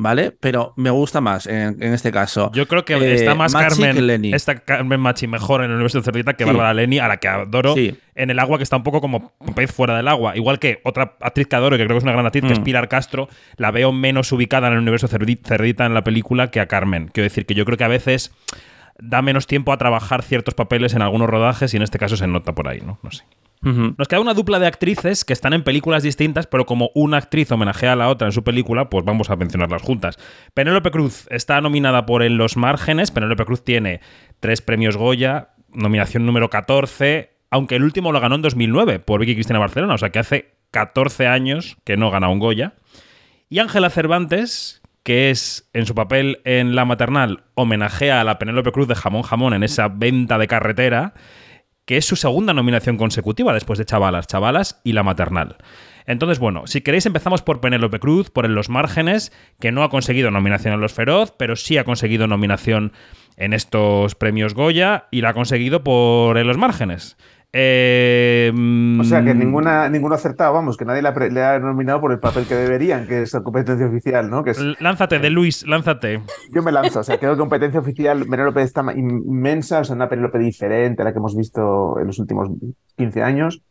[0.00, 0.30] ¿Vale?
[0.30, 2.52] Pero me gusta más en, en este caso.
[2.54, 5.74] Yo creo que Eh, está más Machi que Carmen, está Carmen Machi mejor en el
[5.74, 6.50] universo de Cerdita que Sí.
[6.50, 7.98] Bárbara Leni, a la que adoro Sí.
[8.14, 10.36] en el agua, que está un poco como pez fuera del agua.
[10.36, 12.60] Igual que otra actriz que adoro, que creo que es una gran actriz, que es
[12.60, 12.64] Mm.
[12.64, 16.60] Pilar Castro, la veo menos ubicada en el universo Cerdi- Cerdita en la película que
[16.60, 17.08] a Carmen.
[17.12, 18.30] Quiero decir que yo creo que a veces
[19.00, 22.28] da menos tiempo a trabajar ciertos papeles en algunos rodajes y en este caso se
[22.28, 23.00] nota por ahí, ¿no?
[23.02, 23.24] No sé.
[23.60, 27.50] Nos queda una dupla de actrices que están en películas distintas, pero como una actriz
[27.50, 30.18] homenajea a la otra en su película, pues vamos a mencionarlas juntas.
[30.54, 33.10] Penélope Cruz está nominada por En los márgenes.
[33.10, 34.00] Penélope Cruz tiene
[34.40, 39.34] tres premios Goya, nominación número 14, aunque el último lo ganó en 2009 por Vicky
[39.34, 42.74] Cristina Barcelona, o sea que hace 14 años que no gana un Goya.
[43.48, 48.72] Y Ángela Cervantes, que es en su papel en La Maternal, homenajea a la Penélope
[48.72, 51.14] Cruz de Jamón Jamón en esa venta de carretera,
[51.88, 55.56] que es su segunda nominación consecutiva después de Chavalas, Chavalas y La Maternal.
[56.04, 59.88] Entonces, bueno, si queréis empezamos por Penélope Cruz, por En los márgenes, que no ha
[59.88, 62.92] conseguido nominación en Los Feroz, pero sí ha conseguido nominación
[63.38, 67.16] en estos premios Goya y la ha conseguido por En los márgenes.
[67.52, 68.50] Eh,
[69.00, 71.58] O sea que mm, ninguna, ninguno acertado, vamos, que nadie le ha, pre- le ha
[71.58, 74.44] nominado por el papel que deberían, que es la competencia oficial, ¿no?
[74.44, 76.20] Que es, Lánzate, de Luis, lánzate.
[76.52, 80.08] yo me lanzo, o sea, creo que competencia oficial, Penélope está inmensa, o sea, una
[80.08, 82.48] Penélope diferente a la que hemos visto en los últimos
[82.96, 83.62] 15 años.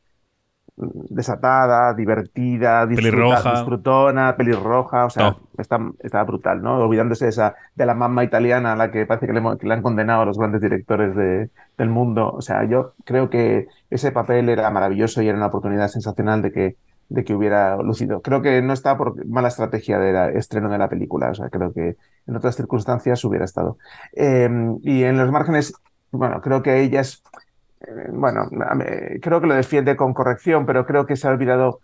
[0.77, 3.51] Desatada, divertida, disfruta- Pelirroja.
[3.51, 5.41] disfrutona, pelirroja, o sea, Todo.
[5.57, 6.77] está, está brutal, ¿no?
[6.79, 9.67] Olvidándose de, esa, de la mamá italiana a la que parece que le, hemos- que
[9.67, 12.31] le han condenado a los grandes directores de- del mundo.
[12.31, 16.51] O sea, yo creo que ese papel era maravilloso y era una oportunidad sensacional de
[16.51, 16.75] que,
[17.09, 18.21] de que hubiera lucido.
[18.21, 21.49] Creo que no está por mala estrategia de la estreno de la película, o sea,
[21.49, 21.95] creo que
[22.27, 23.77] en otras circunstancias hubiera estado.
[24.13, 24.49] Eh,
[24.83, 25.73] y en los márgenes,
[26.11, 27.23] bueno, creo que ella es,
[28.13, 28.49] bueno,
[29.21, 31.81] creo que lo defiende con corrección, pero creo que se ha olvidado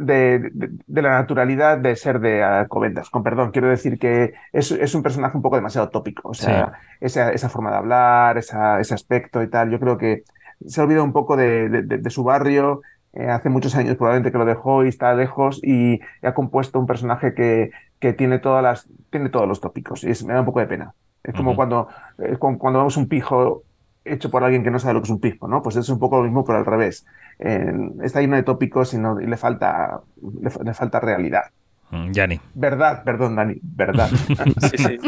[0.00, 3.10] de, de- de la naturalidad de ser de Alcobendas.
[3.10, 6.30] Con perdón, quiero decir que es, es un personaje un poco demasiado tópico.
[6.30, 9.70] O sea, esa, esa forma de hablar, esa- ese aspecto y tal.
[9.70, 10.22] Yo creo que
[10.66, 11.68] se ha olvidado un poco de,
[12.10, 12.80] su barrio.
[13.14, 16.86] eh, hace muchos años probablemente que lo dejó y está lejos y ha compuesto un
[16.86, 20.02] personaje que, que tiene, todas las, tiene todos los tópicos.
[20.04, 20.94] Y es- me da un poco de pena.
[21.22, 23.64] Es como cuando, eh, cu- cuando vemos un pijo
[24.04, 25.62] hecho por alguien que no sabe lo que es un pijo, ¿no?
[25.62, 27.06] Pues es un poco lo mismo, pero al revés.
[27.38, 30.00] Eh, está lleno de tópicos y, no- y le, falta,
[30.40, 31.42] le, le falta realidad.
[31.90, 32.40] Mm, Yanni.
[32.54, 34.08] Verdad, perdón, Dani, verdad.
[34.70, 34.98] Sí, sí.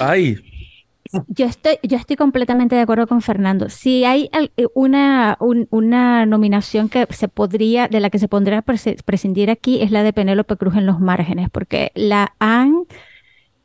[0.00, 0.36] Ay,
[1.28, 3.68] Yo estoy, yo estoy completamente de acuerdo con Fernando.
[3.70, 4.30] Si hay
[4.74, 9.50] una, un- una nominación que se podría, de la que se pondría a prese- prescindir
[9.50, 12.84] aquí, es la de Penélope Cruz en los márgenes, porque la han,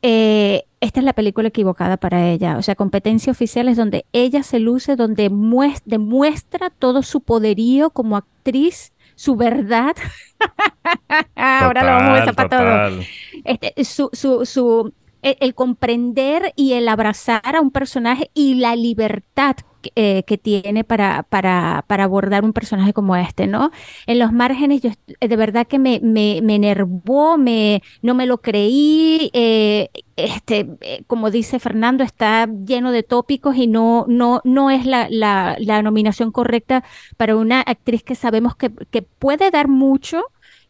[0.06, 2.58] eh, esta es la película equivocada para ella.
[2.58, 7.88] O sea, competencia oficial es donde ella se luce, donde mues- demuestra todo su poderío
[7.88, 9.96] como actriz, su verdad.
[11.36, 13.02] Ahora lo vamos a besar para todo
[13.44, 14.92] este, su, su, su,
[15.24, 20.84] el, comprender y el abrazar a un personaje y la libertad que, eh, que tiene
[20.84, 23.70] para, para, para abordar un personaje como este, ¿no?
[24.06, 28.38] En los márgenes, yo de verdad que me, me, me enervó, me, no me lo
[28.40, 34.70] creí, eh, este, eh, como dice Fernando, está lleno de tópicos y no, no, no
[34.70, 36.84] es la, la, la nominación correcta
[37.16, 40.22] para una actriz que sabemos que, que puede dar mucho,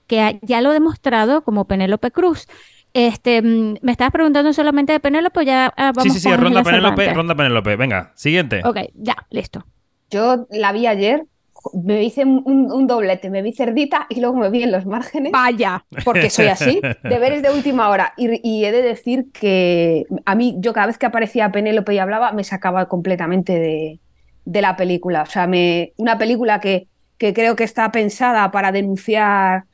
[0.07, 2.47] que ya lo ha demostrado como Penélope Cruz.
[2.95, 6.41] Este, mm, me estabas preguntando solamente de Penélope, ya ah, vamos Sí, sí, sí, con
[6.41, 7.17] ronda Penélope, Cervantes?
[7.17, 7.77] ronda Penélope.
[7.77, 8.63] Venga, siguiente.
[8.65, 9.67] Ok, ya, listo.
[10.11, 11.25] Yo la vi ayer,
[11.73, 14.87] me hice un, un- un doblete, me vi cerdita y luego me vi en los
[14.87, 15.33] márgenes.
[15.33, 15.85] Vaya.
[16.05, 18.13] porque soy así, deberes de última hora.
[18.17, 21.99] Y, y he de decir que a mí, yo cada vez que aparecía Penélope y
[21.99, 23.99] hablaba, me sacaba completamente de,
[24.45, 25.23] de la película.
[25.23, 26.87] O sea, me, una película que,
[27.19, 29.65] que creo que está pensada para denunciar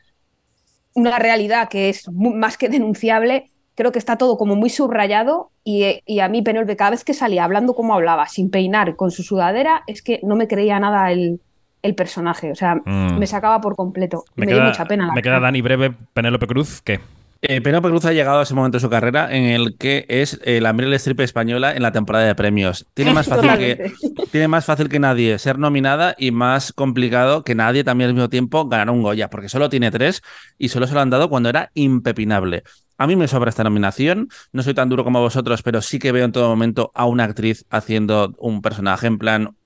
[1.00, 3.50] una realidad que es más que denunciable.
[3.74, 7.14] Creo que está todo como muy subrayado y, y a mí Penélope cada vez que
[7.14, 11.10] salía hablando como hablaba, sin peinar, con su sudadera, es que no me creía nada
[11.12, 11.40] el,
[11.82, 12.50] el personaje.
[12.52, 13.18] O sea, Mm.
[13.18, 14.24] me sacaba por completo.
[14.34, 15.10] Me, me, dio queda, mucha pena.
[15.14, 15.40] me queda.
[15.40, 17.00] Dani breve, Penélope Cruz, ¿qué?
[17.42, 20.38] Eh, Penélope Cruz ha llegado a ese momento de su carrera en el que es
[20.44, 22.86] eh, la Meryl Streep española en la temporada de premios.
[22.92, 23.92] Tiene más, fácil que,
[24.30, 28.28] tiene más fácil que nadie ser nominada y más complicado que nadie también al mismo
[28.28, 30.22] tiempo ganar un Goya, porque solo tiene tres
[30.58, 32.62] y solo se lo han dado cuando era impepinable.
[32.98, 36.12] A mí me sobra esta nominación, no soy tan duro como vosotros, pero sí que
[36.12, 39.56] veo en todo momento a una actriz haciendo un personaje en plan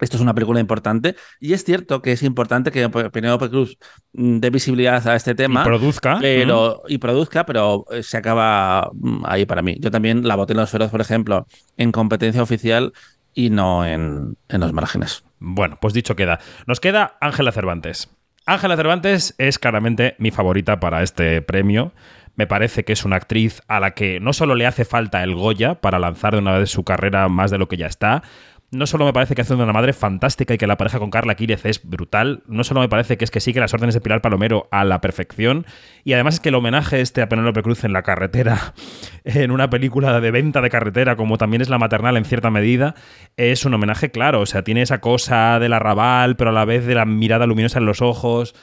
[0.00, 3.78] esto es una película importante y es cierto que es importante que Penélope Cruz
[4.12, 5.62] mm, dé visibilidad a este tema.
[5.62, 6.18] Y produzca.
[6.20, 9.76] Pero, y produzca, pero eh, se acaba mm, ahí para mí.
[9.80, 12.92] Yo también la boté en los feroz, por ejemplo, en competencia oficial
[13.34, 15.24] y no en, en los márgenes.
[15.38, 16.40] Bueno, pues dicho queda.
[16.66, 18.10] Nos queda Ángela Cervantes.
[18.46, 21.92] Ángela Cervantes es claramente mi favorita para este premio.
[22.34, 25.34] Me parece que es una actriz a la que no solo le hace falta el
[25.34, 28.22] Goya para lanzar de una vez su carrera más de lo que ya está,
[28.70, 31.34] no solo me parece que hace una madre fantástica y que la pareja con Carla
[31.34, 34.20] Quírez es brutal, no solo me parece que es que sigue las órdenes de Pilar
[34.20, 35.64] Palomero a la perfección,
[36.04, 38.74] y además es que el homenaje este a Penélope Cruz en la carretera,
[39.24, 42.94] en una película de venta de carretera, como también es la maternal en cierta medida,
[43.36, 46.84] es un homenaje claro, o sea, tiene esa cosa del arrabal, pero a la vez
[46.84, 48.54] de la mirada luminosa en los ojos.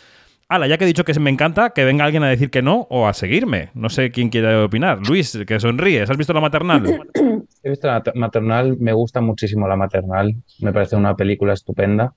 [0.47, 2.85] Hala, ya que he dicho que me encanta, que venga alguien a decir que no
[2.91, 3.71] o a seguirme.
[3.73, 4.99] No sé quién quiere opinar.
[5.07, 6.07] Luis, que sonríes.
[6.07, 6.83] ¿Has visto la maternal?
[7.65, 10.36] He visto la maternal, me gusta muchísimo la maternal.
[10.60, 12.13] Me parece una película estupenda.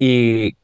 [0.00, 0.56] Y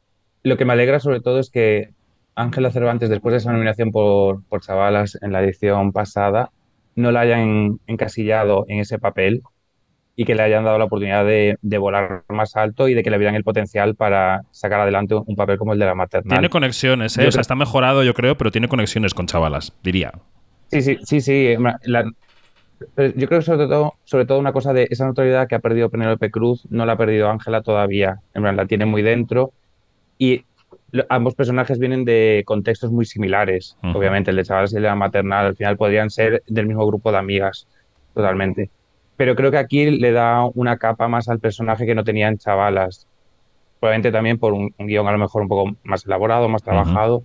[0.43, 1.91] lo que me alegra sobre todo es que
[2.35, 6.51] Ángela Cervantes, después de esa nominación por, por Chavalas en la edición pasada,
[6.95, 9.43] no la hayan encasillado en ese papel
[10.17, 13.19] y que le hayan dado la oportunidad de, volar más alto y de que le
[13.19, 16.39] vieran el potencial para sacar adelante un papel como el de la maternal.
[16.39, 17.27] Tiene conexiones, ¿eh?
[17.27, 20.11] o sea, está mejorado yo creo, pero tiene conexiones con chavalas, diría.
[20.69, 21.55] Sí, sí, sí, sí.
[22.79, 25.89] Yo creo que sobre todo, sobre todo una cosa de esa notoriedad que ha perdido
[25.89, 28.21] Penélope Cruz, no la ha perdido Ángela todavía.
[28.33, 29.51] En la tiene muy dentro
[30.17, 30.45] y
[31.09, 33.77] ambos personajes vienen de contextos muy similares.
[33.81, 36.85] Obviamente, el de chavalas y el de la maternal al final podrían ser del mismo
[36.85, 37.67] grupo de amigas,
[38.13, 38.69] totalmente
[39.17, 42.37] pero creo que aquí le da una capa más al personaje que no tenía en
[42.37, 43.07] Chavalas.
[43.79, 47.23] Probablemente también por un, guion a lo mejor un poco más elaborado, más trabajado.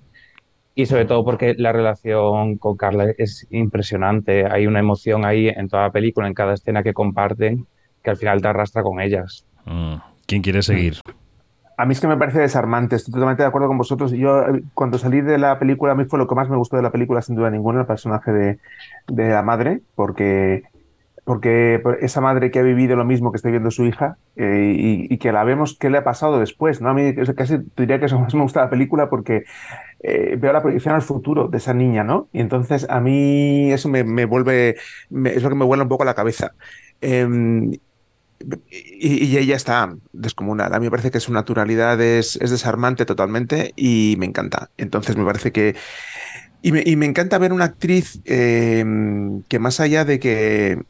[0.74, 4.46] Y sobre todo porque la relación con Carla es impresionante.
[4.46, 7.66] Hay una emoción ahí en toda la película, en cada escena que comparten,
[8.02, 9.46] que al final te arrastra con ellas.
[9.66, 9.96] Mm.
[10.26, 10.96] ¿Quién quiere seguir?
[11.76, 14.12] A mí es que me parece desarmante, estoy totalmente de acuerdo con vosotros.
[14.12, 16.76] Yo, eh, cuando salí de la película, a mí fue lo que más me gustó
[16.76, 18.58] de la película, sin duda ninguna, el personaje de,
[19.08, 20.62] de la madre, porque
[21.24, 25.18] porque esa madre que ha vivido lo mismo que está viviendo su hija eh, y,
[25.18, 26.88] que la vemos qué le ha pasado después, ¿no?
[26.90, 29.44] A mí casi diría que eso más me gusta la película porque
[30.00, 32.28] eh, veo la proyección al futuro de esa niña, ¿no?
[32.32, 34.70] Y entonces a mí eso me, vuelve,
[35.24, 36.54] es lo que me vuela un poco la cabeza.
[37.00, 37.72] Em,
[38.68, 40.74] y, ella está descomunal.
[40.74, 44.70] A mí me parece que su naturalidad es, desarmante totalmente y me encanta.
[44.76, 45.76] Entonces me parece que...
[46.64, 50.80] Y me, encanta ver una actriz em, que más allá de que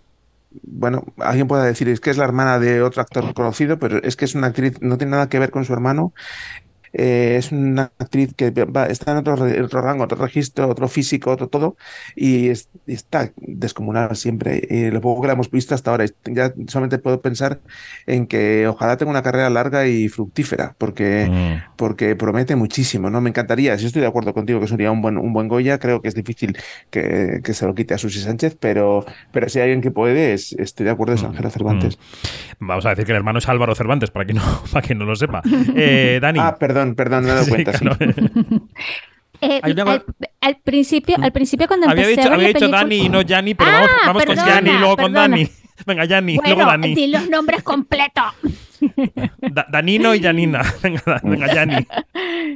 [0.62, 4.16] bueno, alguien puede decir, es que es la hermana de otro actor conocido, pero es
[4.16, 6.12] que es una actriz, no tiene nada que ver con su hermano,
[6.92, 8.52] eh, es una actriz que
[8.88, 9.36] está en otro,
[9.80, 11.76] rango, otro registro, otro físico, otro todo,
[12.14, 12.50] y,
[12.86, 14.66] está descomunal siempre.
[14.68, 17.60] Y lo poco que la hemos visto hasta ahora, ya solamente puedo pensar
[18.06, 21.76] en que ojalá tenga una carrera larga y fructífera, porque, mm.
[21.76, 23.20] porque promete muchísimo, ¿no?
[23.20, 26.02] Me encantaría, si estoy de acuerdo contigo que sería un buen, un buen Goya, creo
[26.02, 26.56] que es difícil
[26.90, 30.84] que, se lo quite a Susi Sánchez, pero, pero si hay alguien que puede, estoy
[30.84, 31.26] de acuerdo, es mm.
[31.26, 31.98] Ángela Cervantes.
[32.58, 32.66] Mm.
[32.66, 35.04] Vamos a decir que el hermano es Álvaro Cervantes, para quien no, para quien no
[35.04, 35.42] lo sepa.
[35.74, 36.38] Eh, Dani.
[36.40, 37.72] Ah, perdón perdón, no me cuenta.
[39.44, 39.60] Eh,
[40.40, 43.72] al, principio, al principio cuando había empecé dicho, había dicho Dani y no Yanni, pero
[43.72, 45.48] vamos, ah, vamos con Yanni y luego con Dani.
[45.86, 46.94] Venga, Yanni, luego Dani.
[46.94, 48.24] Di los nombres completos.
[49.70, 50.62] Danino y Janina.
[50.82, 51.86] Venga, venga Yanni.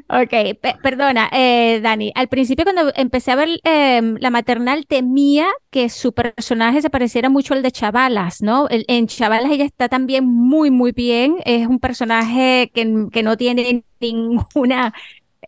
[0.08, 2.12] ok, perdona, eh, Dani.
[2.14, 7.28] Al principio, cuando empecé a ver em, la maternal, temía que su personaje se pareciera
[7.28, 8.66] mucho al de Chavalas, ¿no?
[8.70, 11.36] en Chavalas ella está también muy, muy bien.
[11.44, 14.92] Es un personaje que, que no tiene ninguna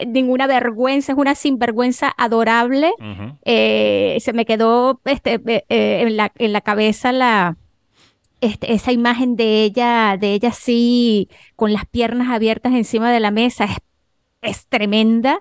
[0.06, 2.92] ninguna vergüenza, es una sinvergüenza adorable.
[3.44, 7.56] Eh, se me quedó este, eh, eh, en, la, en la cabeza la,
[8.40, 13.30] este, esa imagen de ella, de ella así, con las piernas abiertas encima de la
[13.30, 13.78] mesa, es,
[14.42, 15.40] es tremenda.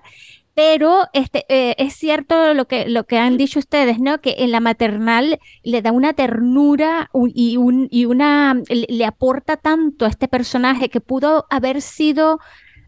[0.54, 1.44] Pero este,
[1.80, 4.20] es cierto lo que, lo que han dicho ustedes, ¿no?
[4.20, 10.04] Que en la maternal le da una ternura y, un, y una le aporta tanto
[10.04, 12.40] a este personaje que pudo haber sido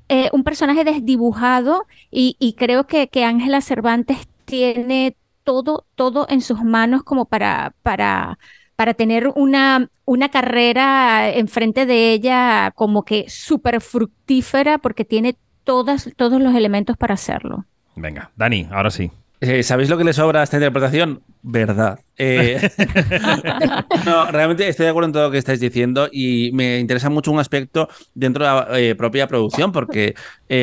[0.09, 7.03] eh, un personaje desdibujado y, creo que Ángela Cervantes tiene todo, todo en sus manos
[7.03, 8.39] como para, para,
[8.81, 16.09] para tener una, una carrera enfrente de ella como que súper fructífera porque tiene todas,
[16.17, 17.67] todos los elementos para hacerlo.
[17.95, 19.11] Venga, Dani, ahora sí.
[19.43, 21.23] Eh, ¿Sabéis lo que le sobra a esta interpretación?
[21.43, 21.99] Verdad.
[22.19, 22.61] Eh,
[24.05, 27.33] no, realmente estoy de acuerdo en todo lo que estáis diciendo y me interesa mucho
[27.33, 30.15] un aspecto dentro de la eh, propia producción, porque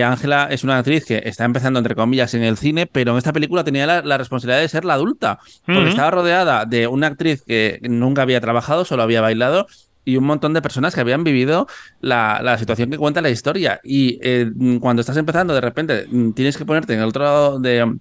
[0.05, 3.33] Ángela es una actriz que está empezando, entre comillas, en el cine, pero en esta
[3.33, 7.79] película tenía la, responsabilidad de ser la adulta, porque estaba rodeada de una actriz que
[7.81, 9.65] nunca había trabajado, solo había bailado
[10.07, 11.67] y un montón de personas que habían vivido
[11.99, 13.81] la, la situación que cuenta la historia.
[13.83, 14.49] Y eh,
[14.79, 17.97] cuando estás empezando, de repente tienes que ponerte en el otro lado de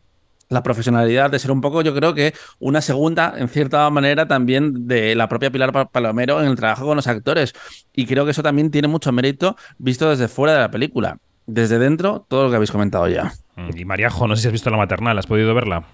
[0.49, 4.87] la profesionalidad, de ser un poco, yo creo que una segunda, en cierta manera, también
[4.87, 7.53] de la propia Pilar Palomero en el trabajo con los actores.
[7.95, 11.19] Y creo que eso también tiene mucho mérito visto desde fuera de la película.
[11.47, 13.33] Desde dentro, todo lo que habéis comentado ya.
[13.75, 15.85] Y Mariajo, no sé si has visto la maternal, ¿has podido verla?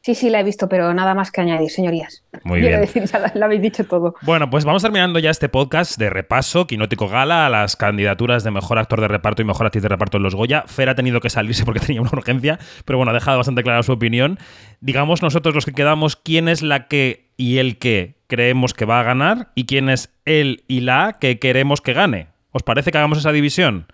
[0.00, 2.22] Sí, sí, la he visto, pero nada más que añadir, señorías.
[2.44, 2.80] Muy Quiero bien.
[2.80, 4.14] decir, ya lo habéis dicho todo.
[4.22, 8.50] Bueno, pues vamos terminando ya este podcast de repaso, Quinótico Gala, a las candidaturas de
[8.50, 10.64] mejor actor de reparto y mejor actriz de reparto en los Goya.
[10.66, 13.82] Fer ha tenido que salirse porque tenía una urgencia, pero bueno, ha dejado bastante clara
[13.82, 14.38] su opinión.
[14.80, 19.00] Digamos nosotros los que quedamos, quién es la que y el que creemos que va
[19.00, 22.28] a ganar y quién es el y la que queremos que gane.
[22.52, 23.86] ¿Os parece que hagamos esa división?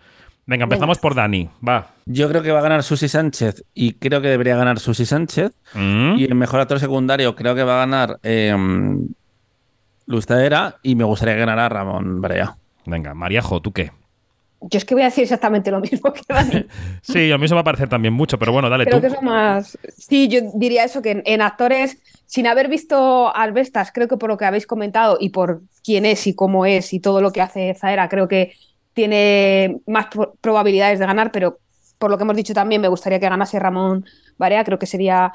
[0.46, 1.48] Venga, empezamos por Dani.
[1.66, 1.86] Va.
[2.04, 5.52] Yo creo que va a ganar Susi Sánchez y creo que debería ganar Susi Sánchez.
[5.74, 6.16] Mm.
[6.18, 8.54] Y el mejor actor secundario creo que va a ganar eh,
[10.06, 12.56] Luz Taera y me gustaría que ganara Ramón Barea.
[12.86, 13.90] Venga, Mariajo, ¿tú qué?
[14.60, 16.66] Yo es que voy a decir exactamente lo mismo que Dani.
[17.02, 19.00] Sí, a mí eso me va a parecer también mucho, pero bueno, dale Creo tú.
[19.02, 19.78] que es lo más.
[19.96, 24.28] Sí, yo diría eso, que en, en actores, sin haber visto Albestas, creo que por
[24.30, 27.42] lo que habéis comentado y por quién es y cómo es y todo lo que
[27.42, 28.52] hace Zaera, creo que
[28.94, 31.58] tiene más pro- probabilidades de ganar, pero
[31.98, 34.04] por lo que hemos dicho también, me gustaría que ganase Ramón
[34.38, 35.32] Barea, creo que sería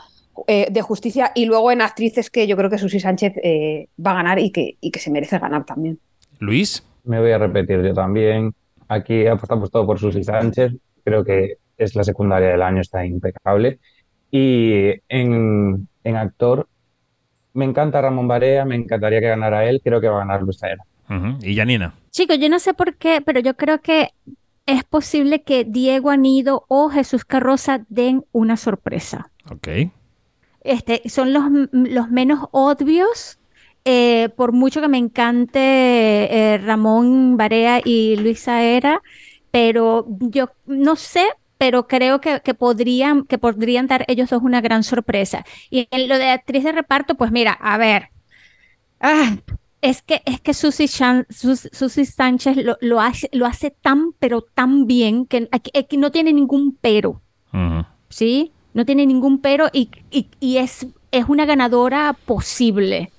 [0.47, 1.32] eh, de justicia.
[1.36, 4.51] Y luego en actrices que yo creo que Susi Sánchez eh, va a ganar y
[4.51, 5.99] que, y que se merece ganar también.
[6.39, 6.84] Luis.
[7.05, 8.53] Me voy a repetir yo también.
[8.88, 10.74] Aquí apostamos todo por Susi Sánchez.
[11.03, 13.80] Creo que es la secundaria del año, está impecable.
[14.30, 16.68] Y en, en actor,
[17.53, 19.82] me encanta Ramón Barea, me encantaría que ganara él.
[19.84, 20.84] Creo que va a ganar Luis Taera.
[21.10, 21.38] Ujú.
[21.41, 21.95] Y Janina.
[22.12, 24.10] Chicos, yo no sé por qué, pero yo creo que
[24.66, 29.32] es posible que Diego Anido o Jesús Carroza den una sorpresa.
[29.49, 29.68] Ok.
[30.62, 33.39] Este, son los, los menos obvios,
[33.86, 39.01] eh, por mucho que me encante eh, Ramón Barea y Luisa Era,
[39.51, 41.26] pero yo no sé,
[41.57, 45.45] pero creo que, que podrían, que podrían dar ellos dos una gran sorpresa.
[45.72, 48.10] Y en lo de actriz de reparto, pues mira, a ver.
[48.99, 49.38] Ah,
[49.82, 54.11] es que, es que Susi, Chan- Sus- Susi Sánchez lo, lo hace, lo hace tan,
[54.19, 57.21] pero tan bien que aquí- aquí no tiene ningún pero.
[58.09, 58.51] ¿sí?
[58.73, 63.11] No tiene ningún pero y, y- y es, es una ganadora posible.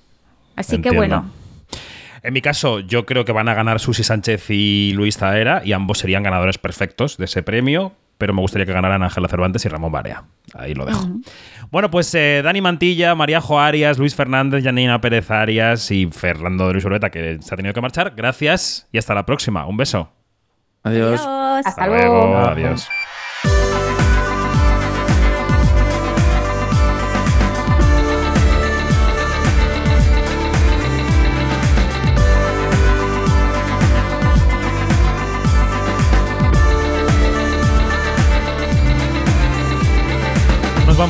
[0.55, 1.31] Así que bueno,
[2.23, 5.73] En mi caso, yo creo que van a ganar Susi Sánchez y Luis Zaera, y
[5.73, 9.67] ambos serían ganadores perfectos de ese premio, pero me gustaría que ganaran Ángela Cervantes y
[9.67, 10.25] Ramón Barea.
[10.53, 11.07] Ahí lo dejo.
[11.71, 16.73] Bueno, pues eh, Dani Mantilla, Maríajo Arias, Luis Fernández, Janina Pérez Arias y Fernando de
[16.73, 18.13] Luis Urbeta, que se ha tenido que marchar.
[18.15, 19.65] Gracias y hasta la próxima.
[19.65, 20.11] Un beso.
[20.83, 21.19] Adiós.
[21.19, 21.65] adiós.
[21.65, 22.37] Hasta luego.
[22.37, 22.87] Adiós.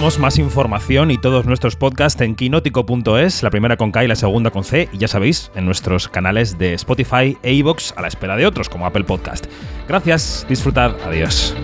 [0.01, 4.49] Más información y todos nuestros podcasts en quinótico.es, la primera con K y la segunda
[4.49, 8.35] con C, y ya sabéis, en nuestros canales de Spotify e iVoox a la espera
[8.35, 9.45] de otros como Apple Podcast.
[9.87, 11.55] Gracias, disfrutad, adiós.